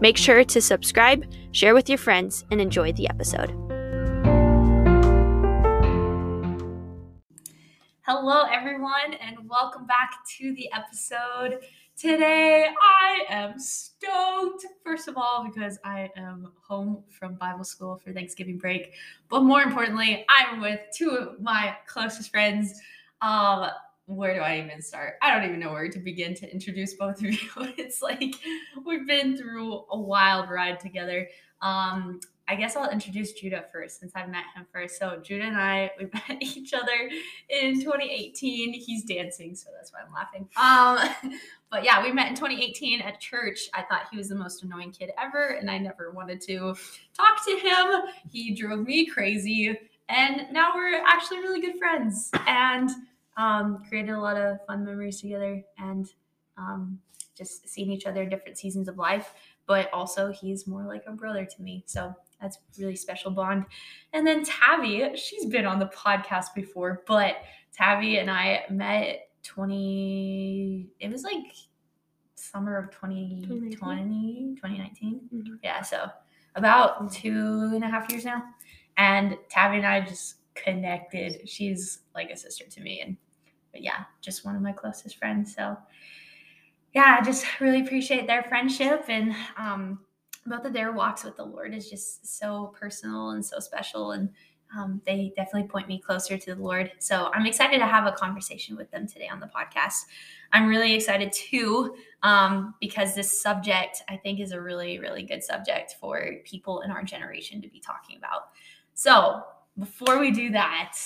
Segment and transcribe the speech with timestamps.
[0.00, 3.50] Make sure to subscribe, share with your friends, and enjoy the episode.
[8.02, 11.60] Hello, everyone, and welcome back to the episode.
[11.96, 18.12] Today, I am stoked, first of all, because I am home from Bible school for
[18.12, 18.94] Thanksgiving break.
[19.28, 22.80] But more importantly, I'm with two of my closest friends.
[23.22, 23.68] Um,
[24.06, 25.14] where do I even start?
[25.22, 27.38] I don't even know where to begin to introduce both of you.
[27.78, 28.34] it's like
[28.84, 31.28] we've been through a wild ride together.
[31.62, 34.98] Um, I guess I'll introduce Judah first since I met him first.
[34.98, 37.10] So Judah and I we met each other
[37.48, 38.74] in 2018.
[38.74, 40.48] He's dancing, so that's why I'm laughing.
[40.56, 41.38] Um,
[41.70, 43.70] but yeah, we met in 2018 at church.
[43.72, 46.76] I thought he was the most annoying kid ever, and I never wanted to
[47.14, 48.02] talk to him.
[48.30, 49.78] He drove me crazy,
[50.10, 52.30] and now we're actually really good friends.
[52.46, 52.90] And
[53.36, 56.08] um, created a lot of fun memories together and
[56.56, 56.98] um,
[57.36, 59.34] just seeing each other in different seasons of life.
[59.66, 61.84] But also, he's more like a brother to me.
[61.86, 63.64] So that's really special bond.
[64.12, 67.36] And then Tabby, she's been on the podcast before, but
[67.72, 71.44] Tabby and I met 20, it was like
[72.34, 74.56] summer of 2020, 2019.
[74.56, 75.20] 2019.
[75.34, 75.54] Mm-hmm.
[75.62, 76.06] Yeah, so
[76.54, 78.42] about two and a half years now.
[78.96, 81.48] And Tabby and I just connected.
[81.48, 83.00] She's like a sister to me.
[83.00, 83.16] And
[83.74, 85.54] but yeah, just one of my closest friends.
[85.54, 85.76] So
[86.94, 89.98] yeah, I just really appreciate their friendship and um,
[90.46, 94.12] both of their walks with the Lord is just so personal and so special.
[94.12, 94.28] And
[94.76, 96.92] um, they definitely point me closer to the Lord.
[96.98, 100.04] So I'm excited to have a conversation with them today on the podcast.
[100.52, 105.42] I'm really excited too um, because this subject I think is a really, really good
[105.42, 108.50] subject for people in our generation to be talking about.
[108.94, 109.42] So
[109.78, 110.96] before we do that,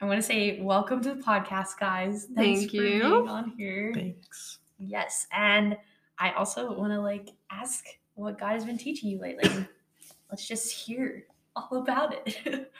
[0.00, 2.28] I want to say welcome to the podcast, guys.
[2.32, 2.80] Thanks Thank you.
[2.82, 3.90] being on here.
[3.92, 4.58] Thanks.
[4.78, 5.76] Yes, and
[6.20, 9.50] I also want to like ask what God has been teaching you lately.
[10.30, 11.24] Let's just hear
[11.56, 12.70] all about it.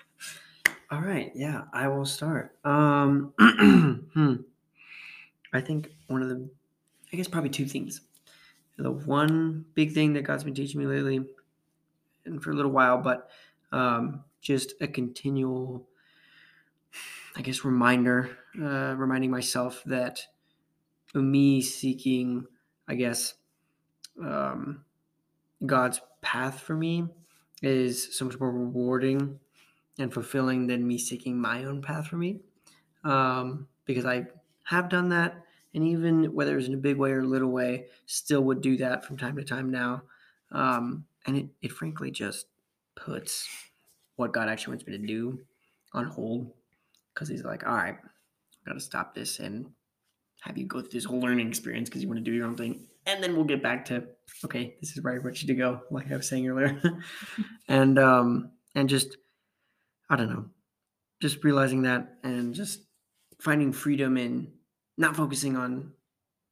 [0.93, 2.57] all right, yeah, I will start.
[2.65, 3.33] Um,
[4.15, 4.35] hmm.
[5.53, 6.49] I think one of the,
[7.13, 8.03] I guess probably two things.
[8.77, 11.25] The one big thing that God's been teaching me lately,
[12.27, 13.29] and for a little while, but
[13.73, 15.88] um, just a continual
[17.37, 20.27] I guess, reminder, uh, reminding myself that
[21.15, 22.47] me seeking,
[22.89, 23.35] I guess,
[24.23, 24.85] um,
[25.65, 27.07] God's path for me
[27.63, 29.39] is so much more rewarding
[29.99, 32.41] and fulfilling than me seeking my own path for me.
[33.05, 34.27] Um, because I
[34.65, 35.43] have done that,
[35.75, 38.77] and even whether it's in a big way or a little way, still would do
[38.79, 40.03] that from time to time now.
[40.53, 42.47] Um, and it, it frankly just
[42.95, 43.49] puts
[44.17, 45.41] what God actually wants me to do
[45.93, 46.53] on hold
[47.19, 49.67] because he's like, all right, I got to stop this and
[50.43, 52.57] have you go through this whole learning experience because you want to do your own
[52.57, 52.87] thing.
[53.07, 54.05] And then we'll get back to,
[54.45, 56.81] okay, this is where I want you to go, like I was saying earlier.
[57.69, 59.17] and, um, and just,
[60.09, 60.45] I don't know,
[61.21, 62.83] just realizing that and just
[63.41, 64.53] finding freedom in
[64.97, 65.93] not focusing on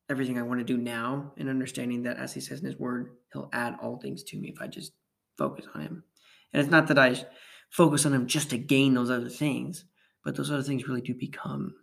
[0.09, 3.11] everything I want to do now and understanding that as he says in his word,
[3.33, 4.93] he'll add all things to me if I just
[5.39, 6.05] focus on him.
[6.53, 7.15] And it's not that I
[7.71, 9.85] focus on him just to gain those other things,
[10.27, 11.77] but those other things really do become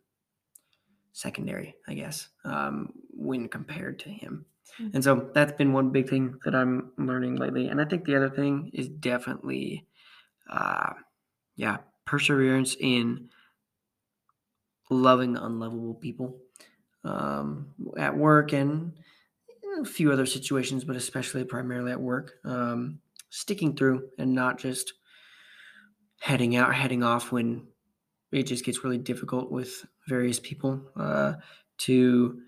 [1.13, 4.45] secondary, I guess, um, when compared to him.
[4.81, 4.95] Mm-hmm.
[4.95, 7.69] And so that's been one big thing that I'm learning lately.
[7.69, 9.87] And I think the other thing is definitely,
[10.49, 10.91] uh,
[11.55, 13.29] yeah, perseverance in
[14.89, 16.35] loving unlovable people
[17.05, 18.91] um, at work and
[19.81, 22.34] a few other situations, but especially primarily at work.
[22.43, 22.99] Um,
[23.29, 24.91] sticking through and not just
[26.19, 27.67] heading out, heading off when
[28.34, 31.34] it just gets really difficult with various people uh,
[31.78, 32.41] to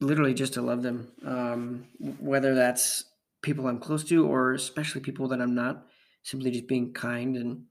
[0.00, 1.86] literally just to love them, um,
[2.18, 3.04] whether that's
[3.40, 5.86] people I'm close to or especially people that I'm not.
[6.22, 7.64] Simply just being kind and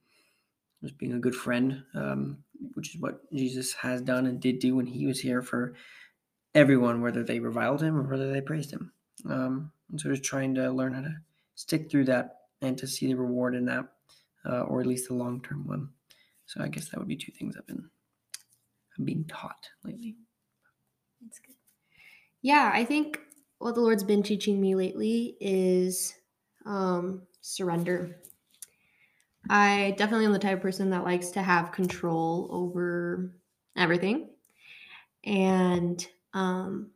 [0.84, 2.38] just being a good friend, um,
[2.76, 5.74] which is what Jesus has done and did do when he was here for
[6.54, 8.92] everyone, whether they reviled him or whether they praised him.
[9.28, 11.16] Um, and so just trying to learn how to
[11.56, 13.86] stick through that and to see the reward in that,
[14.46, 15.90] uh, or at least the long term one.
[16.46, 17.90] So I guess that would be two things I've been
[18.98, 20.18] I'm being taught lately.
[21.22, 21.56] That's good.
[22.42, 23.20] Yeah, I think
[23.60, 26.16] what the Lord's been teaching me lately is
[26.66, 28.22] um, surrender.
[29.50, 33.36] I definitely am the type of person that likes to have control over
[33.76, 34.30] everything.
[35.24, 36.92] And um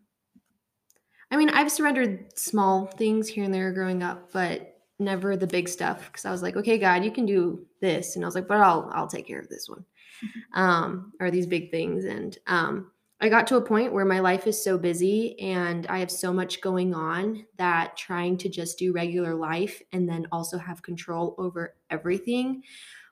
[1.29, 5.69] I mean, I've surrendered small things here and there growing up, but never the big
[5.69, 8.47] stuff because I was like, okay, God, you can do this, and I was like,
[8.47, 9.85] but I'll I'll take care of this one,
[10.53, 12.05] um, or these big things.
[12.05, 15.99] And um, I got to a point where my life is so busy and I
[15.99, 20.57] have so much going on that trying to just do regular life and then also
[20.59, 22.61] have control over everything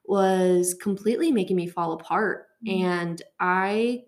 [0.04, 2.48] was completely making me fall apart.
[2.68, 2.86] Mm-hmm.
[2.86, 4.04] And I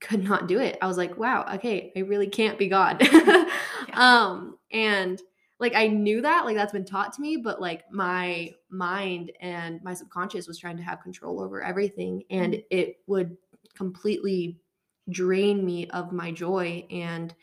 [0.00, 0.78] could not do it.
[0.80, 3.02] I was like, wow, okay, I really can't be God.
[3.12, 3.44] yeah.
[3.92, 5.20] Um, and
[5.60, 9.82] like I knew that, like that's been taught to me, but like my mind and
[9.84, 12.66] my subconscious was trying to have control over everything and mm-hmm.
[12.70, 13.36] it would
[13.76, 14.58] completely
[15.10, 17.34] drain me of my joy and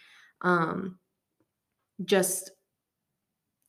[0.41, 0.97] um
[2.05, 2.51] just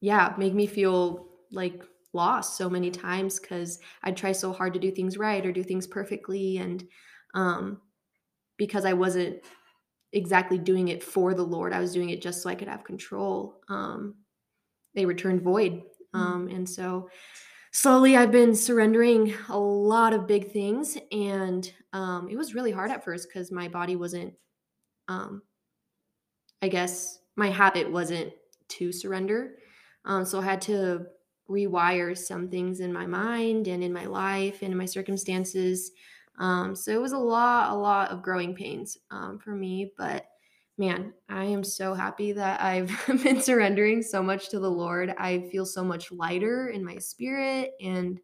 [0.00, 1.82] yeah, make me feel like
[2.14, 5.62] lost so many times cuz I'd try so hard to do things right or do
[5.62, 6.86] things perfectly and
[7.34, 7.82] um
[8.56, 9.42] because I wasn't
[10.12, 11.72] exactly doing it for the Lord.
[11.72, 13.60] I was doing it just so I could have control.
[13.68, 14.14] Um,
[14.98, 15.82] they returned void.
[16.14, 16.18] Mm.
[16.18, 17.08] Um, and so
[17.72, 20.96] slowly I've been surrendering a lot of big things.
[21.12, 24.34] And um, it was really hard at first because my body wasn't,
[25.08, 25.42] um,
[26.60, 28.32] I guess, my habit wasn't
[28.68, 29.56] to surrender.
[30.04, 31.06] Um, so I had to
[31.48, 35.92] rewire some things in my mind and in my life and in my circumstances
[36.38, 39.92] um, so it was a lot, a lot of growing pains um, for me.
[39.98, 40.26] But
[40.78, 42.90] man, I am so happy that I've
[43.22, 45.14] been surrendering so much to the Lord.
[45.18, 48.20] I feel so much lighter in my spirit and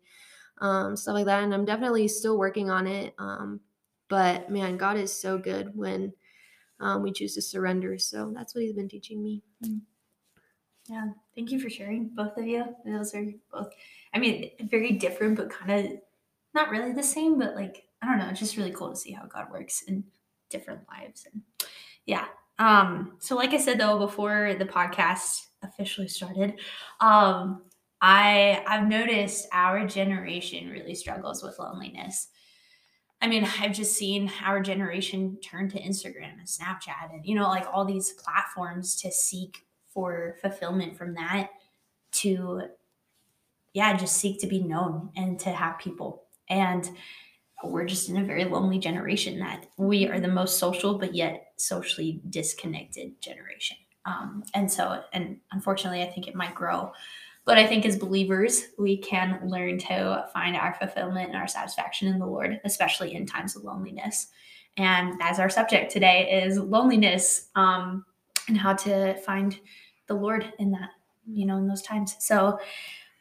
[0.61, 1.43] um, stuff like that.
[1.43, 3.13] And I'm definitely still working on it.
[3.19, 3.61] Um,
[4.09, 6.13] but man, God is so good when
[6.79, 7.99] um, we choose to surrender.
[7.99, 9.43] So that's what He's been teaching me.
[9.65, 9.81] Mm.
[10.89, 12.65] Yeah, thank you for sharing, both of you.
[12.85, 13.73] Those are both,
[14.13, 15.93] I mean, very different, but kind of
[16.55, 19.13] not really the same, but like I don't know, it's just really cool to see
[19.13, 20.05] how God works in
[20.51, 21.27] different lives.
[21.33, 21.43] And
[22.05, 22.27] yeah.
[22.59, 26.61] Um, so like I said though, before the podcast officially started,
[27.01, 27.63] um,
[28.01, 32.29] I I've noticed our generation really struggles with loneliness.
[33.21, 37.49] I mean, I've just seen our generation turn to Instagram and Snapchat and you know,
[37.49, 41.51] like all these platforms to seek for fulfillment from that
[42.13, 42.63] to
[43.73, 46.25] yeah, just seek to be known and to have people.
[46.49, 46.89] And
[47.71, 51.53] we're just in a very lonely generation that we are the most social but yet
[51.57, 53.77] socially disconnected generation.
[54.07, 56.93] Um, and so and unfortunately i think it might grow.
[57.45, 62.09] But i think as believers we can learn to find our fulfillment and our satisfaction
[62.09, 64.29] in the lord especially in times of loneliness.
[64.77, 68.05] And as our subject today is loneliness um,
[68.49, 69.59] and how to find
[70.07, 70.91] the lord in that
[71.27, 72.17] you know in those times.
[72.21, 72.59] So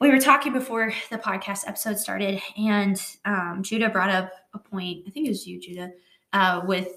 [0.03, 5.03] we were talking before the podcast episode started, and um, Judah brought up a point.
[5.07, 5.91] I think it was you, Judah,
[6.33, 6.89] uh, with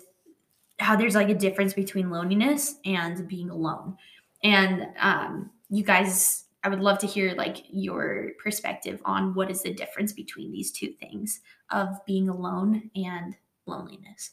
[0.80, 3.96] how there's like a difference between loneliness and being alone.
[4.42, 9.62] And um, you guys, I would love to hear like your perspective on what is
[9.62, 13.36] the difference between these two things of being alone and
[13.66, 14.32] loneliness.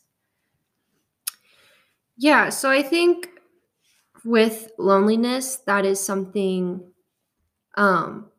[2.18, 3.30] Yeah, so I think
[4.26, 6.82] with loneliness, that is something
[7.76, 8.32] um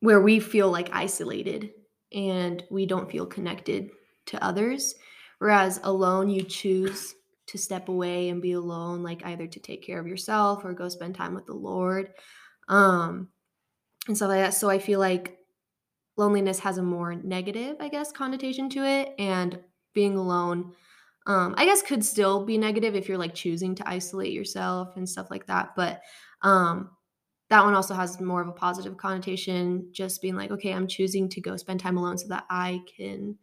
[0.00, 1.70] where we feel like isolated
[2.12, 3.90] and we don't feel connected
[4.26, 4.94] to others.
[5.38, 7.14] Whereas alone, you choose
[7.46, 10.88] to step away and be alone, like either to take care of yourself or go
[10.88, 12.10] spend time with the Lord.
[12.68, 13.28] Um,
[14.06, 14.54] and stuff like that.
[14.54, 15.38] So I feel like
[16.16, 19.14] loneliness has a more negative, I guess, connotation to it.
[19.18, 19.58] And
[19.94, 20.72] being alone,
[21.26, 25.08] um, I guess could still be negative if you're like choosing to isolate yourself and
[25.08, 25.70] stuff like that.
[25.76, 26.00] But
[26.42, 26.90] um,
[27.50, 31.28] that one also has more of a positive connotation just being like okay i'm choosing
[31.28, 33.36] to go spend time alone so that i can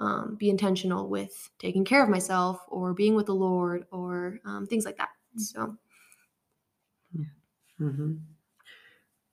[0.00, 4.66] um, be intentional with taking care of myself or being with the lord or um,
[4.66, 5.40] things like that mm.
[5.40, 5.76] so
[7.12, 7.24] yeah.
[7.80, 8.12] Mm-hmm.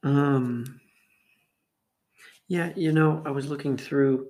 [0.04, 0.80] um
[2.48, 4.28] yeah you know i was looking through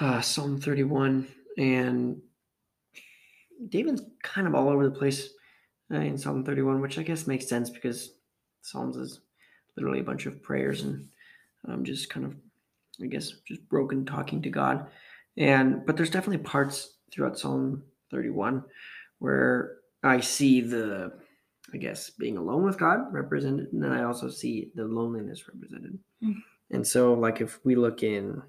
[0.00, 1.26] uh, psalm 31
[1.58, 2.20] and
[3.68, 5.30] david's kind of all over the place
[5.92, 8.14] uh, in psalm 31 which i guess makes sense because
[8.62, 9.20] Psalms is
[9.76, 11.08] literally a bunch of prayers and
[11.68, 12.34] um, just kind of,
[13.02, 14.86] I guess, just broken talking to God.
[15.36, 18.64] And but there's definitely parts throughout Psalm 31
[19.18, 21.12] where I see the,
[21.72, 25.98] I guess, being alone with God represented, and then I also see the loneliness represented.
[26.22, 26.36] Mm.
[26.70, 28.42] And so, like, if we look in,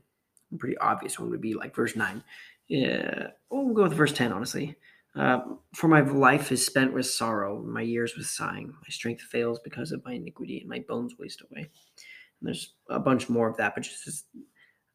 [0.53, 2.23] a pretty obvious one would be like verse nine.
[2.67, 4.31] Yeah, we'll go with verse ten.
[4.31, 4.75] Honestly,
[5.15, 5.39] Uh,
[5.75, 8.67] for my life is spent with sorrow, my years with sighing.
[8.67, 11.61] My strength fails because of my iniquity, and my bones waste away.
[11.61, 14.23] And there's a bunch more of that, but just this,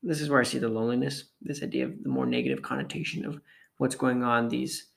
[0.02, 3.40] this is where I see the loneliness, this idea of the more negative connotation of
[3.78, 4.88] what's going on, these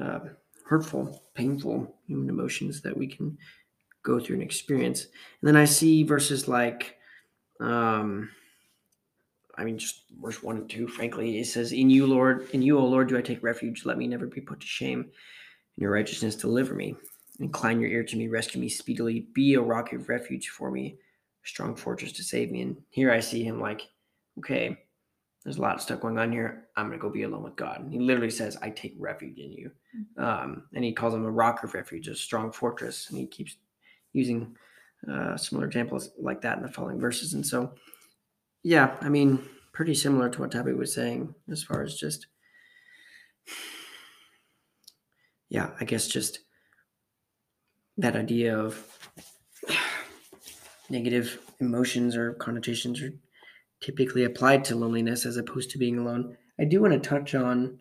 [0.00, 0.20] uh,
[0.66, 3.38] hurtful, painful human emotions that we can
[4.02, 5.04] go through and experience.
[5.04, 6.96] And then I see verses like,
[7.60, 8.30] um,
[9.58, 12.78] I mean, just verse one and two, frankly, it says, In you, Lord, in you,
[12.78, 13.84] O Lord, do I take refuge.
[13.84, 15.00] Let me never be put to shame.
[15.00, 16.96] In your righteousness, deliver me.
[17.40, 19.28] Incline your ear to me, rescue me speedily.
[19.34, 20.98] Be a rock of refuge for me,
[21.44, 22.62] a strong fortress to save me.
[22.62, 23.82] And here I see him like,
[24.38, 24.78] okay,
[25.44, 26.66] there's a lot of stuff going on here.
[26.76, 27.80] I'm going to go be alone with God.
[27.80, 29.70] And he literally says, I take refuge in you.
[30.18, 33.10] Um, and he calls him a rock of refuge, a strong fortress.
[33.10, 33.56] And he keeps
[34.12, 34.56] using
[35.10, 37.34] uh, similar examples like that in the following verses.
[37.34, 37.72] And so,
[38.66, 42.26] yeah, I mean, pretty similar to what Tabby was saying as far as just,
[45.48, 46.40] yeah, I guess just
[47.96, 48.84] that idea of
[50.90, 53.12] negative emotions or connotations are
[53.80, 56.36] typically applied to loneliness as opposed to being alone.
[56.58, 57.78] I do want to touch on,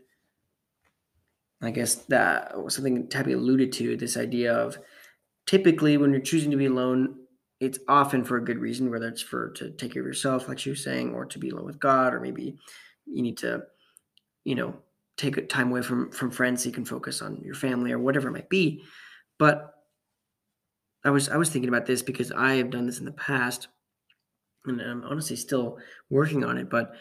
[1.64, 4.78] I guess, that something Tabby alluded to this idea of
[5.48, 7.25] typically when you're choosing to be alone,
[7.66, 10.60] it's often for a good reason, whether it's for to take care of yourself, like
[10.60, 12.58] she was saying, or to be alone with God, or maybe
[13.06, 13.64] you need to,
[14.44, 14.76] you know,
[15.18, 18.00] take a time away from from friends so you can focus on your family or
[18.00, 18.84] whatever it might be.
[19.40, 19.74] But
[21.04, 23.68] I was I was thinking about this because I have done this in the past,
[24.66, 25.78] and I'm honestly still
[26.10, 26.70] working on it.
[26.70, 26.94] But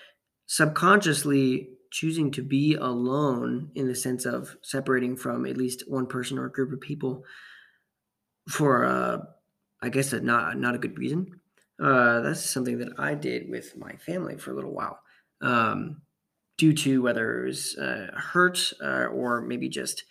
[0.47, 6.39] subconsciously choosing to be alone in the sense of separating from at least one person
[6.39, 7.23] or a group of people
[8.49, 9.19] for uh,
[9.85, 11.41] I guess a not not a good reason.
[11.81, 14.99] Uh, that's something that I did with my family for a little while,
[15.43, 16.03] um,
[16.57, 20.05] due to whether it was uh, hurt uh, or maybe just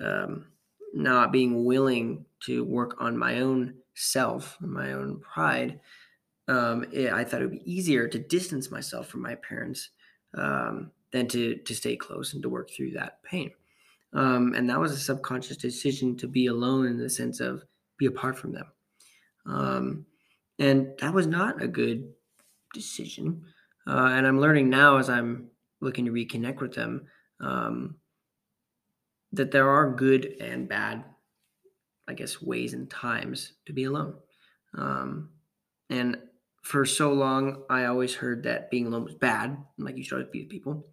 [0.00, 0.46] um,
[0.94, 5.80] not being willing to work on my own self, my own pride.
[6.48, 9.90] Um, it, I thought it would be easier to distance myself from my parents
[10.36, 13.52] um, than to to stay close and to work through that pain.
[14.12, 17.62] Um, and that was a subconscious decision to be alone in the sense of
[17.96, 18.66] be apart from them.
[19.46, 20.06] Um,
[20.58, 22.12] and that was not a good
[22.74, 23.42] decision.
[23.86, 25.48] Uh, and I'm learning now as I'm
[25.80, 27.06] looking to reconnect with them
[27.40, 27.96] um,
[29.32, 31.04] that there are good and bad,
[32.06, 34.14] I guess, ways and times to be alone.
[34.76, 35.30] Um,
[35.88, 36.18] and
[36.62, 40.30] for so long, I always heard that being alone was bad, like you should always
[40.30, 40.86] be with people.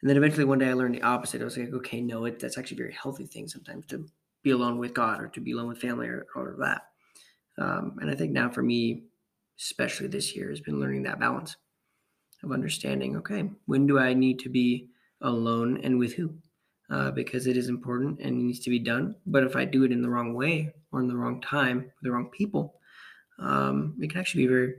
[0.00, 1.40] And then eventually one day I learned the opposite.
[1.40, 4.06] I was like, okay, no, it, that's actually a very healthy thing sometimes to
[4.44, 6.82] be alone with God or to be alone with family or, or that.
[7.58, 9.04] Um, and I think now for me,
[9.58, 11.56] especially this year, has been learning that balance
[12.42, 16.34] of understanding okay, when do I need to be alone and with who?
[16.90, 19.14] Uh, because it is important and needs to be done.
[19.26, 22.02] But if I do it in the wrong way or in the wrong time with
[22.02, 22.80] the wrong people,
[23.38, 24.74] um, it can actually be very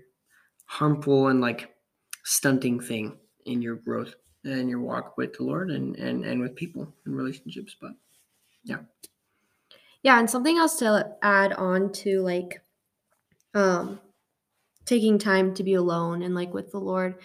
[0.66, 1.76] harmful and like
[2.24, 6.56] stunting thing in your growth and your walk with the Lord and and and with
[6.56, 7.76] people and relationships.
[7.80, 7.92] But
[8.64, 8.80] yeah.
[10.02, 12.62] Yeah, and something else to add on to like
[13.54, 14.00] um
[14.86, 17.16] taking time to be alone and like with the Lord.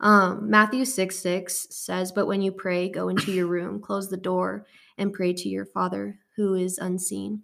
[0.00, 4.16] Um Matthew 6 6 says, But when you pray, go into your room, close the
[4.16, 4.66] door,
[4.96, 7.42] and pray to your father who is unseen.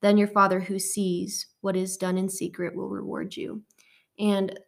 [0.00, 3.62] Then your father who sees what is done in secret will reward you.
[4.18, 4.58] And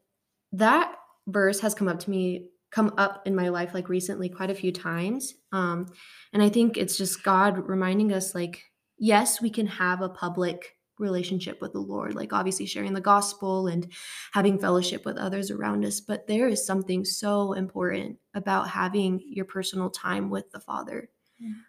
[0.53, 0.97] that
[1.29, 4.55] verse has come up to me come up in my life like recently quite a
[4.55, 5.87] few times um
[6.33, 8.63] and i think it's just god reminding us like
[8.99, 13.67] yes we can have a public relationship with the lord like obviously sharing the gospel
[13.67, 13.91] and
[14.33, 19.45] having fellowship with others around us but there is something so important about having your
[19.45, 21.09] personal time with the father.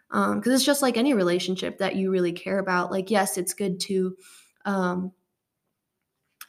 [0.09, 3.53] Because um, it's just like any relationship that you really care about like yes it's
[3.53, 4.17] good to
[4.65, 5.13] um,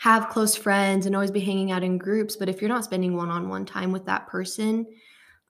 [0.00, 3.16] have close friends and always be hanging out in groups but if you're not spending
[3.16, 4.84] one-on-one time with that person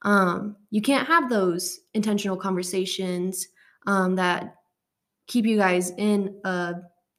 [0.03, 3.49] um, you can't have those intentional conversations
[3.87, 4.57] um, that
[5.27, 6.75] keep you guys in a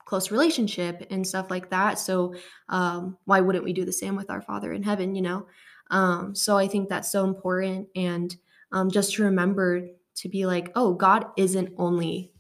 [0.05, 1.99] close relationship and stuff like that.
[1.99, 2.35] So
[2.69, 5.47] um, why wouldn't we do the same with our father in heaven you know?
[5.91, 7.87] Um, so i think that's so important.
[7.95, 8.35] And
[8.71, 12.31] um, just to remember to be like oh god isn't only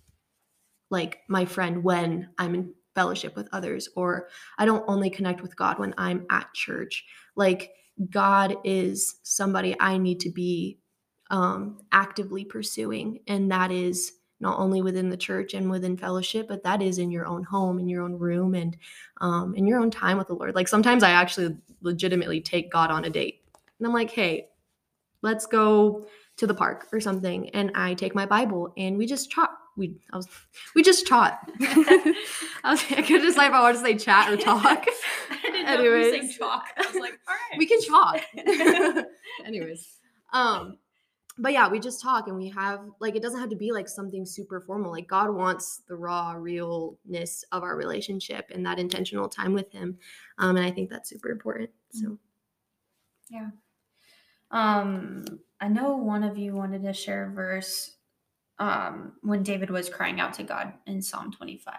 [0.89, 4.27] like my friend when i'm in fellowship with others or
[4.57, 7.05] I don't only connect with God when I'm at church.
[7.35, 7.71] Like
[8.09, 10.79] God is somebody I need to be
[11.29, 16.63] um, actively pursuing, and that is not only within the church and within fellowship, but
[16.63, 18.75] that is in your own home, in your own room, and
[19.21, 20.55] um, in your own time with the Lord.
[20.55, 23.43] Like sometimes I actually legitimately take God on a date,
[23.79, 24.49] and I'm like, hey,
[25.23, 26.05] let's go
[26.37, 29.57] to the park or something and I take my Bible and we just talk.
[29.75, 30.27] We I was
[30.75, 31.39] we just chat.
[31.61, 32.15] I
[32.65, 34.63] was I could decide if I want to say chat or talk.
[35.31, 36.37] I didn't know if you were saying Anyways.
[36.37, 36.65] chalk.
[36.77, 37.57] I was like, all right.
[37.57, 39.05] we can talk.
[39.45, 39.97] Anyways.
[40.31, 40.77] Um
[41.37, 43.87] but yeah, we just talk and we have like it doesn't have to be like
[43.87, 44.91] something super formal.
[44.91, 49.97] Like God wants the raw realness of our relationship and that intentional time with him.
[50.37, 51.71] Um and I think that's super important.
[51.91, 52.17] So
[53.29, 53.49] yeah.
[54.51, 55.25] Um,
[55.59, 57.91] I know one of you wanted to share a verse
[58.59, 61.73] um when David was crying out to God in Psalm 25.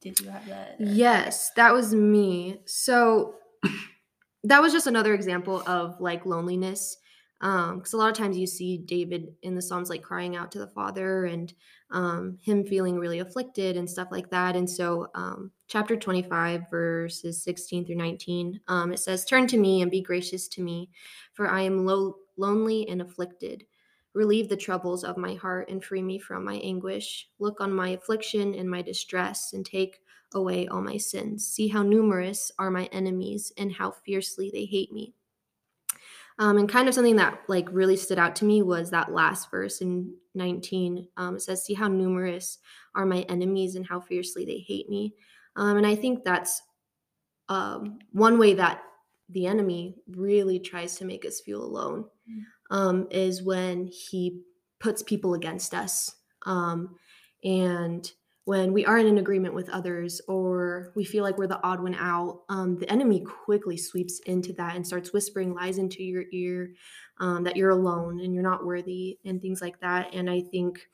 [0.00, 0.76] Did you have that?
[0.80, 2.60] or- Yes, that was me.
[2.66, 3.36] So
[4.44, 6.96] that was just another example of like loneliness.
[7.44, 10.50] Um, because a lot of times you see David in the Psalms like crying out
[10.52, 11.52] to the Father and
[11.90, 14.56] um him feeling really afflicted and stuff like that.
[14.56, 19.82] And so um chapter 25, verses 16 through 19, um, it says, Turn to me
[19.82, 20.90] and be gracious to me,
[21.34, 23.66] for I am lo- lonely and afflicted.
[24.14, 27.28] Relieve the troubles of my heart and free me from my anguish.
[27.38, 30.00] Look on my affliction and my distress and take
[30.32, 31.46] away all my sins.
[31.46, 35.14] See how numerous are my enemies and how fiercely they hate me.
[36.38, 39.50] Um, and kind of something that like really stood out to me was that last
[39.50, 41.06] verse in 19.
[41.16, 42.58] Um, it says, "See how numerous
[42.94, 45.14] are my enemies and how fiercely they hate me."
[45.56, 46.60] Um, and I think that's
[47.48, 48.82] um, one way that
[49.28, 52.42] the enemy really tries to make us feel alone Mm.
[52.70, 54.40] um, is when he
[54.80, 56.16] puts people against us.
[56.46, 56.96] Um,
[57.44, 58.10] and
[58.46, 61.94] when we aren't in agreement with others or we feel like we're the odd one
[61.94, 66.74] out, um, the enemy quickly sweeps into that and starts whispering lies into your ear
[67.20, 70.12] um, that you're alone and you're not worthy and things like that.
[70.12, 70.86] And I think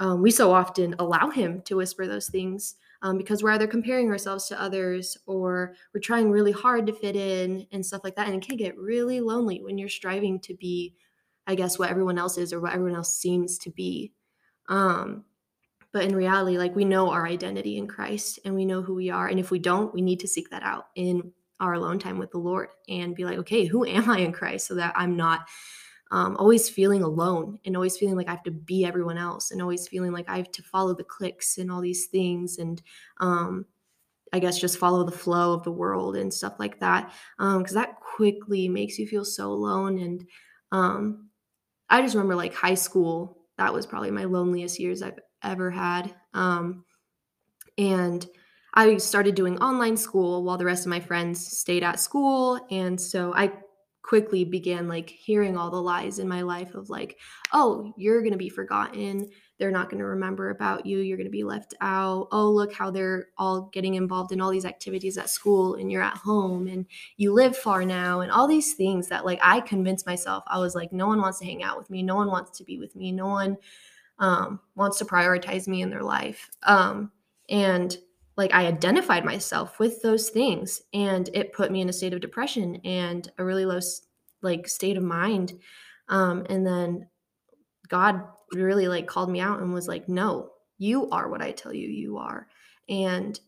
[0.00, 4.10] um, we so often allow him to whisper those things um, because we're either comparing
[4.10, 8.26] ourselves to others or we're trying really hard to fit in and stuff like that.
[8.26, 10.94] And it can get really lonely when you're striving to be,
[11.46, 14.12] I guess, what everyone else is or what everyone else seems to be.
[14.68, 15.24] Um,
[15.96, 19.08] but in reality, like we know our identity in Christ and we know who we
[19.08, 19.28] are.
[19.28, 22.30] And if we don't, we need to seek that out in our alone time with
[22.32, 25.48] the Lord and be like, okay, who am I in Christ so that I'm not
[26.10, 29.62] um, always feeling alone and always feeling like I have to be everyone else and
[29.62, 32.82] always feeling like I have to follow the clicks and all these things and
[33.20, 33.64] um,
[34.34, 38.00] I guess just follow the flow of the world and stuff like that because that
[38.00, 40.26] quickly makes you feel so alone and
[40.72, 41.30] um,
[41.88, 46.14] I just remember like high school that was probably my loneliest years I've ever had
[46.34, 46.84] um,
[47.78, 48.26] and
[48.74, 53.00] I started doing online school while the rest of my friends stayed at school and
[53.00, 53.52] so I
[54.02, 57.18] quickly began like hearing all the lies in my life of like
[57.52, 59.28] oh you're going to be forgotten.
[59.58, 60.98] They're not going to remember about you.
[60.98, 62.28] You're going to be left out.
[62.30, 66.02] Oh look how they're all getting involved in all these activities at school and you're
[66.02, 70.06] at home and you live far now and all these things that like i convinced
[70.06, 72.02] myself i was like no one wants to hang out with me.
[72.02, 73.10] No one wants to be with me.
[73.10, 73.56] No one
[74.18, 76.50] um, wants to prioritize me in their life.
[76.62, 77.12] Um,
[77.48, 77.96] and
[78.36, 82.20] like I identified myself with those things and it put me in a state of
[82.20, 83.80] depression and a really low
[84.42, 85.54] like state of mind.
[86.08, 87.08] Um and then
[87.88, 91.72] God really like called me out and was like no you are what I tell
[91.72, 92.46] you you are.
[92.88, 93.38] And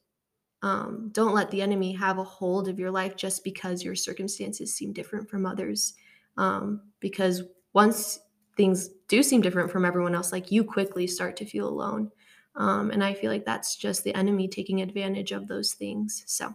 [0.63, 4.75] um don't let the enemy have a hold of your life just because your circumstances
[4.75, 5.95] seem different from others.
[6.37, 7.43] Um because
[7.75, 8.21] once
[8.59, 12.11] things do seem different from everyone else like you quickly start to feel alone
[12.59, 16.25] um, and I feel like that's just the enemy taking advantage of those things.
[16.27, 16.53] So,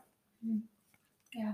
[1.33, 1.53] yeah.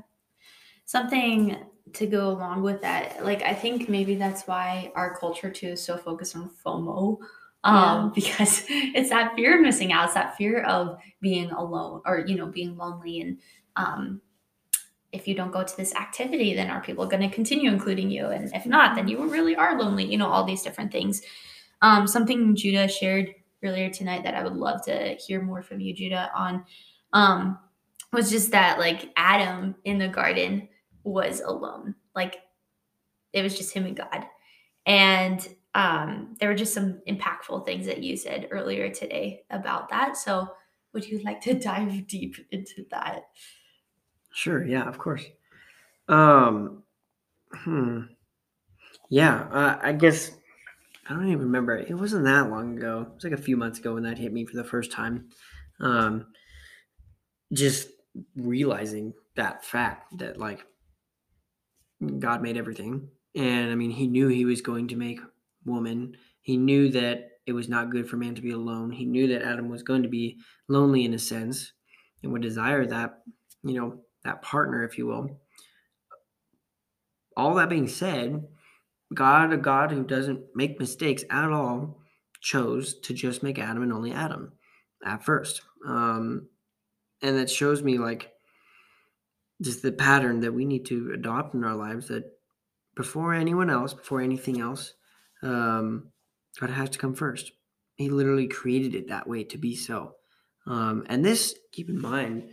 [0.86, 1.56] something
[1.94, 5.84] to go along with that like i think maybe that's why our culture too is
[5.84, 7.18] so focused on fomo
[7.64, 12.24] um because it's that fear of missing out it's that fear of being alone or
[12.28, 13.40] you know being lonely and
[13.76, 14.22] um
[15.12, 18.28] if you don't go to this activity then are people going to continue including you
[18.28, 21.22] and if not then you really are lonely you know all these different things
[21.82, 25.94] um something judah shared earlier tonight that i would love to hear more from you
[25.94, 26.64] judah on
[27.14, 27.58] um
[28.14, 30.68] was just that like adam in the garden
[31.04, 31.96] was alone.
[32.16, 32.38] Like
[33.34, 34.26] it was just him and God.
[34.86, 40.18] And um, there were just some impactful things that you said earlier today about that.
[40.18, 40.48] So
[40.94, 43.24] would you like to dive deep into that?
[44.32, 44.64] Sure.
[44.64, 45.26] Yeah, of course.
[46.10, 46.84] Um,
[47.54, 48.02] hmm.
[49.10, 50.32] Yeah, uh, I guess
[51.10, 51.78] I don't even remember.
[51.78, 53.02] It wasn't that long ago.
[53.10, 55.30] It was like a few months ago when that hit me for the first time.
[55.80, 56.28] Um,
[57.54, 57.90] just
[58.36, 60.66] realizing that fact that like
[62.20, 65.20] God made everything, and I mean, He knew He was going to make
[65.66, 66.16] woman.
[66.42, 68.92] He knew that it was not good for man to be alone.
[68.92, 71.74] He knew that Adam was going to be lonely in a sense,
[72.24, 73.22] and would desire that,
[73.64, 75.40] you know, that partner, if you will.
[77.38, 78.48] All that being said,
[79.14, 82.00] God, a God who doesn't make mistakes at all,
[82.42, 84.54] chose to just make Adam and only Adam
[85.06, 85.62] at first.
[85.86, 86.48] Um,
[87.22, 88.32] and that shows me like
[89.62, 92.24] just the pattern that we need to adopt in our lives that
[92.96, 94.94] before anyone else, before anything else,
[95.42, 96.12] um,
[96.60, 97.52] God has to come first.
[97.96, 100.16] He literally created it that way to be so.
[100.66, 102.50] Um, and this, keep in mind,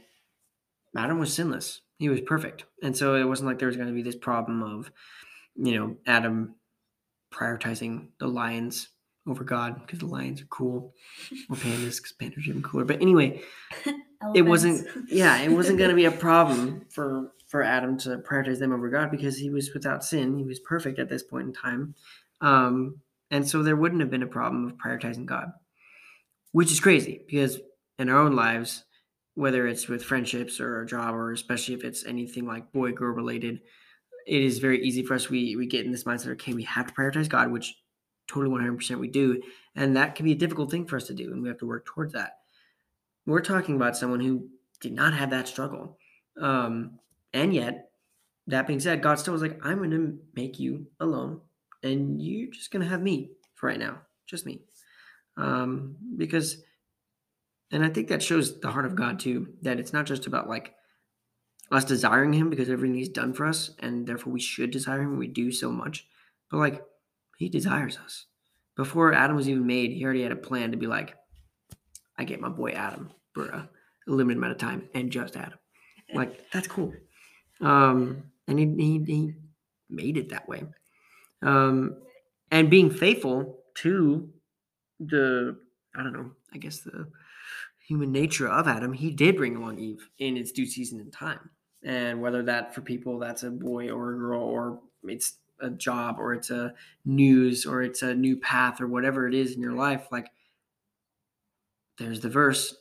[0.96, 1.80] Adam was sinless.
[1.98, 2.64] He was perfect.
[2.82, 4.90] And so it wasn't like there was going to be this problem of,
[5.54, 6.54] you know, Adam
[7.32, 8.88] prioritizing the lions
[9.28, 10.94] over God because the lions are cool,
[11.50, 12.84] or pandas because pandas are even cooler.
[12.84, 13.42] But anyway,
[14.34, 14.86] it wasn't.
[15.08, 18.88] Yeah, it wasn't going to be a problem for for Adam to prioritize them over
[18.88, 20.36] God because he was without sin.
[20.36, 21.94] He was perfect at this point in time,
[22.40, 25.52] um, and so there wouldn't have been a problem of prioritizing God,
[26.52, 27.60] which is crazy because
[27.98, 28.84] in our own lives,
[29.36, 33.14] whether it's with friendships or a job, or especially if it's anything like boy girl
[33.14, 33.60] related,
[34.26, 35.30] it is very easy for us.
[35.30, 36.32] We we get in this mindset.
[36.32, 37.76] Okay, we have to prioritize God, which
[38.26, 39.40] totally 100% we do.
[39.74, 41.32] And that can be a difficult thing for us to do.
[41.32, 42.38] And we have to work towards that.
[43.26, 44.48] We're talking about someone who
[44.80, 45.98] did not have that struggle.
[46.40, 46.98] Um,
[47.32, 47.90] and yet,
[48.46, 51.40] that being said, God still was like, I'm to make you alone.
[51.82, 53.98] And you're just to have me for right now.
[54.26, 54.62] Just me.
[55.36, 56.62] Um, because,
[57.70, 60.48] and I think that shows the heart of God too, that it's not just about
[60.48, 60.74] like
[61.70, 65.18] us desiring Him because everything He's done for us, and therefore we should desire Him.
[65.18, 66.06] We do so much.
[66.50, 66.82] But like,
[67.38, 68.26] he desires us.
[68.76, 71.14] Before Adam was even made, he already had a plan to be like,
[72.18, 73.68] I get my boy Adam for a
[74.06, 75.58] limited amount of time and just Adam.
[76.14, 76.94] Like, that's cool.
[77.60, 79.34] Um, and he, he, he
[79.90, 80.62] made it that way.
[81.42, 81.96] Um,
[82.50, 84.28] and being faithful to
[85.00, 85.58] the,
[85.94, 87.08] I don't know, I guess the
[87.86, 91.50] human nature of Adam, he did bring along Eve in its due season and time.
[91.84, 96.16] And whether that for people that's a boy or a girl or it's a job
[96.18, 99.72] or it's a news or it's a new path or whatever it is in your
[99.72, 100.28] life like
[101.98, 102.76] there's the verse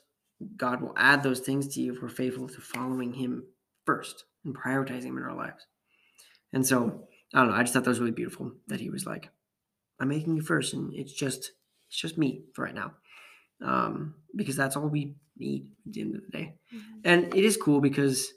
[0.58, 3.44] god will add those things to you if we're faithful to following him
[3.86, 5.68] first and prioritizing him in our lives
[6.52, 9.06] and so i don't know i just thought that was really beautiful that he was
[9.06, 9.30] like
[10.00, 11.52] i'm making you first and it's just
[11.88, 12.92] it's just me for right now
[13.64, 17.00] um because that's all we need at the end of the day mm-hmm.
[17.04, 18.32] and it is cool because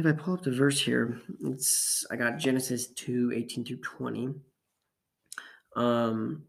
[0.00, 4.34] if I pull up the verse here, it's I got Genesis 2, 18 through 20.
[5.76, 6.44] Um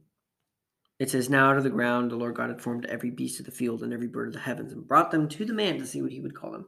[1.00, 3.46] it says, Now out of the ground the Lord God had formed every beast of
[3.46, 5.86] the field and every bird of the heavens and brought them to the man to
[5.86, 6.66] see what he would call them.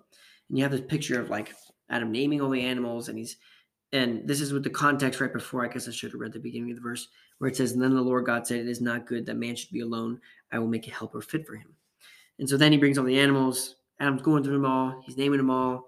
[0.49, 1.53] And you have this picture of like
[1.89, 3.37] Adam naming all the animals, and he's
[3.93, 5.63] and this is with the context right before.
[5.63, 7.81] I guess I should have read the beginning of the verse where it says, And
[7.81, 10.19] then the Lord God said, It is not good that man should be alone.
[10.51, 11.75] I will make a helper fit for him.
[12.39, 13.75] And so then he brings all the animals.
[13.99, 14.99] Adam's going through them all.
[15.05, 15.85] He's naming them all.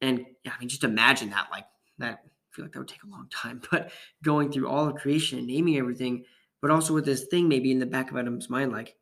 [0.00, 1.46] And yeah, I mean, just imagine that.
[1.52, 1.66] Like
[1.98, 3.62] that, I feel like that would take a long time.
[3.70, 3.92] But
[4.24, 6.24] going through all of creation and naming everything,
[6.60, 8.96] but also with this thing maybe in the back of Adam's mind, like,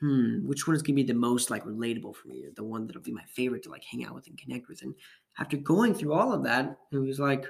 [0.00, 3.02] hmm, which one is gonna be the most like relatable for me, the one that'll
[3.02, 4.80] be my favorite to like hang out with and connect with.
[4.80, 4.94] And
[5.38, 7.46] after going through all of that, it was like,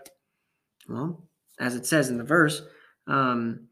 [0.88, 2.62] well, as it says in the verse,
[3.06, 3.68] um,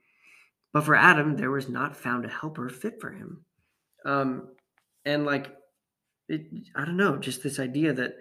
[0.72, 3.44] but for Adam, there was not found a helper fit for him.
[4.04, 4.48] Um,
[5.04, 5.54] and like,
[6.28, 8.14] it, I don't know, just this idea that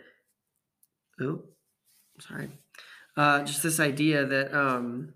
[1.21, 1.43] oh,
[2.19, 2.49] sorry.
[3.15, 5.13] Uh, just this idea that um,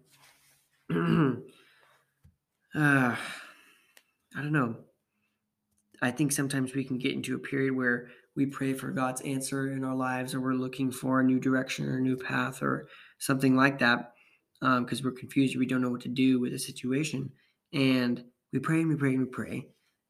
[2.76, 3.16] uh,
[4.36, 4.76] I don't know.
[6.02, 9.72] I think sometimes we can get into a period where we pray for God's answer
[9.74, 12.88] in our lives, or we're looking for a new direction or a new path or
[13.20, 14.14] something like that,
[14.60, 15.58] because um, we're confused.
[15.58, 17.32] We don't know what to do with a situation,
[17.74, 19.68] and we pray and we pray and we pray,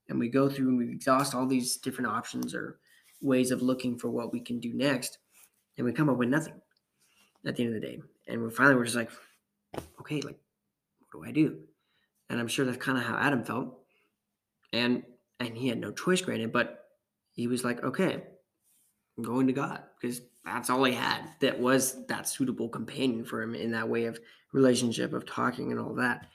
[0.09, 2.79] and we go through and we exhaust all these different options or
[3.21, 5.17] ways of looking for what we can do next
[5.77, 6.53] and we come up with nothing
[7.45, 8.01] at the end of the day.
[8.27, 9.11] And we finally we're just like,
[9.99, 10.39] okay, like,
[10.99, 11.59] what do I do?
[12.29, 13.79] And I'm sure that's kind of how Adam felt.
[14.73, 15.03] And
[15.39, 16.85] and he had no choice, granted, but
[17.31, 18.23] he was like, okay,
[19.17, 23.41] I'm going to God because that's all he had that was that suitable companion for
[23.41, 24.19] him in that way of
[24.53, 26.27] relationship of talking and all that.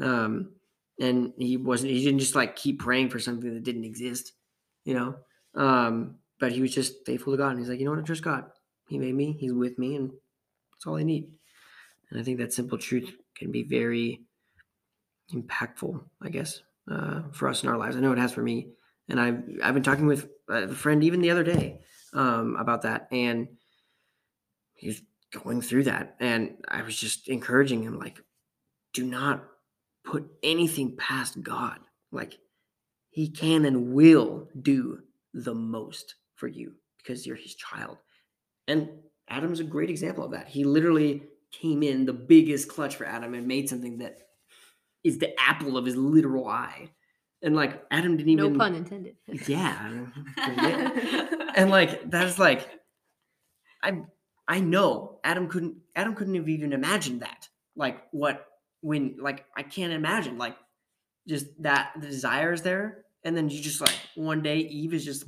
[0.00, 0.52] Um,
[1.00, 4.32] and he wasn't he didn't just like keep praying for something that didn't exist,
[4.84, 5.16] you know.
[5.54, 7.50] Um, but he was just faithful to God.
[7.50, 8.44] And he's like, you know what, I trust God.
[8.88, 11.30] He made me, He's with me, and that's all I need.
[12.10, 14.22] And I think that simple truth can be very
[15.32, 17.96] impactful, I guess, uh, for us in our lives.
[17.96, 18.68] I know it has for me.
[19.10, 21.80] And I've, I've been talking with a friend even the other day
[22.12, 23.08] um, about that.
[23.12, 23.48] And
[24.78, 26.16] he's going through that.
[26.20, 28.22] And I was just encouraging him, like,
[28.94, 29.44] do not
[30.04, 31.78] put anything past God.
[32.10, 32.38] Like,
[33.10, 35.00] he can and will do
[35.34, 37.98] the most for you because you're his child.
[38.66, 38.88] And
[39.28, 40.48] Adam's a great example of that.
[40.48, 44.18] He literally came in the biggest clutch for Adam and made something that
[45.04, 46.90] is the apple of his literal eye.
[47.42, 49.16] And like Adam didn't even No pun intended.
[49.46, 50.06] Yeah.
[51.54, 52.68] and like that's like
[53.82, 54.02] I
[54.48, 57.48] I know Adam couldn't Adam couldn't have even imagined that.
[57.76, 58.46] Like what
[58.80, 60.56] when like I can't imagine like
[61.28, 65.04] just that the desire is there and then you just like one day Eve is
[65.04, 65.24] just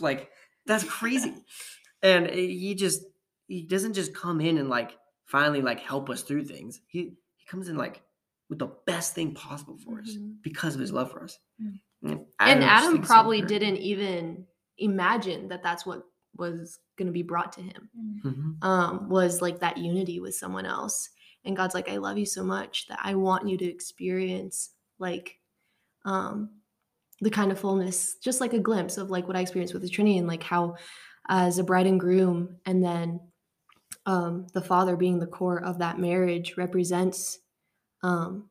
[0.00, 0.30] like
[0.66, 1.34] that's crazy.
[2.02, 3.02] and he just
[3.48, 4.92] he doesn't just come in and like
[5.26, 6.80] finally like help us through things.
[6.86, 8.00] He he comes in like
[8.48, 10.36] with the best thing possible for us Mhm.
[10.42, 11.38] because of his love for us.
[11.60, 11.80] Mm.
[12.04, 14.46] and I just Adam think so probably didn't even
[14.78, 16.02] imagine that that's what
[16.36, 17.90] was going to be brought to him.
[18.24, 18.64] Mhm.
[18.64, 21.08] Um, was like that unity with someone else,
[21.44, 25.38] and God's like, I love you so much that I want you to experience like,
[26.04, 26.50] um,
[27.20, 29.88] the kind of fullness, just like a glimpse of like what I experienced with the
[29.88, 30.76] Trinity, and like how,
[31.28, 33.20] as a bride and groom, and then,
[34.06, 37.38] um, the father being the core of that marriage represents,
[38.02, 38.48] um,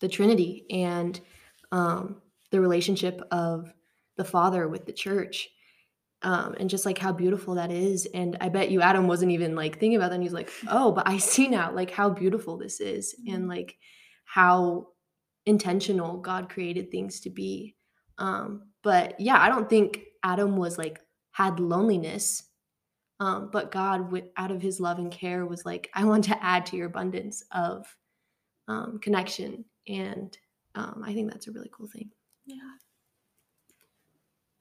[0.00, 1.20] the Trinity and
[1.70, 3.72] um, the relationship of
[4.16, 5.48] the Father with the church.
[6.24, 8.06] Um, and just like how beautiful that is.
[8.14, 10.14] And I bet you Adam wasn't even like thinking about that.
[10.14, 13.76] And he's like, oh, but I see now like how beautiful this is and like
[14.24, 14.88] how
[15.46, 17.74] intentional God created things to be.
[18.18, 21.00] Um, but yeah, I don't think Adam was like
[21.32, 22.44] had loneliness.
[23.20, 26.44] Um, but God, with, out of his love and care, was like, I want to
[26.44, 27.86] add to your abundance of
[28.68, 29.64] um, connection.
[29.86, 30.36] And
[30.74, 32.10] um, I think that's a really cool thing.
[32.46, 32.56] Yeah.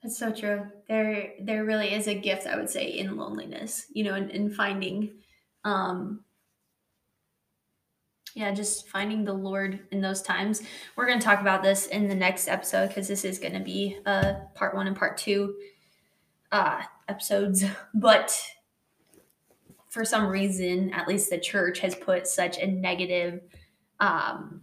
[0.01, 0.67] That's so true.
[0.87, 4.49] There there really is a gift, I would say, in loneliness, you know, in, in
[4.51, 5.11] finding
[5.63, 6.23] um
[8.33, 10.61] yeah, just finding the Lord in those times.
[10.95, 14.33] We're gonna talk about this in the next episode because this is gonna be uh
[14.55, 15.55] part one and part two
[16.51, 17.63] uh episodes.
[17.93, 18.35] But
[19.89, 23.41] for some reason, at least the church has put such a negative
[23.99, 24.61] um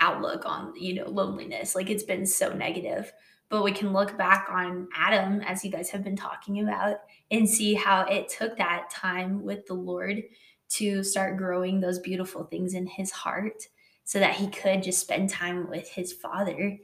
[0.00, 3.12] outlook on you know loneliness like it's been so negative
[3.50, 6.96] but we can look back on adam as you guys have been talking about
[7.30, 10.22] and see how it took that time with the lord
[10.70, 13.66] to start growing those beautiful things in his heart
[14.04, 16.78] so that he could just spend time with his father.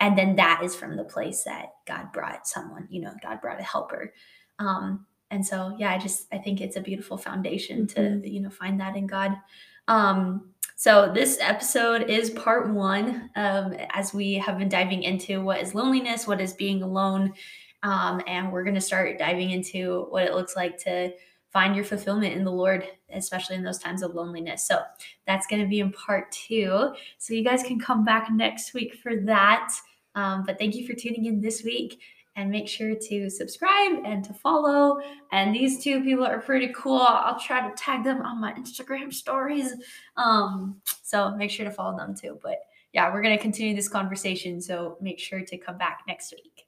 [0.00, 3.60] And then that is from the place that god brought someone you know god brought
[3.60, 4.12] a helper.
[4.58, 8.50] Um and so yeah i just i think it's a beautiful foundation to you know
[8.50, 9.36] find that in god.
[9.88, 15.60] Um so this episode is part one, um, as we have been diving into what
[15.60, 17.32] is loneliness, what is being alone,
[17.82, 21.12] um, and we're going to start diving into what it looks like to
[21.50, 24.68] find your fulfillment in the Lord, especially in those times of loneliness.
[24.68, 24.82] So
[25.26, 26.92] that's going to be in part two.
[27.16, 29.72] So you guys can come back next week for that.
[30.14, 32.00] Um, but thank you for tuning in this week.
[32.36, 35.00] And make sure to subscribe and to follow.
[35.32, 37.00] And these two people are pretty cool.
[37.00, 39.72] I'll try to tag them on my Instagram stories.
[40.18, 42.38] Um, so make sure to follow them too.
[42.42, 42.58] But
[42.92, 44.60] yeah, we're going to continue this conversation.
[44.60, 46.65] So make sure to come back next week.